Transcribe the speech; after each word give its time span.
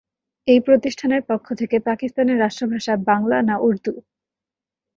এই 0.47 0.59
প্রতিষ্ঠানের 0.59 1.21
পক্ষ 1.29 1.47
থেকে 1.53 1.75
'পাকিস্তানের 1.79 2.37
রাষ্ট্রভাষা: 2.39 2.93
বাংলা 3.09 3.37
না 3.41 3.55
উর্দু?' 3.59 3.95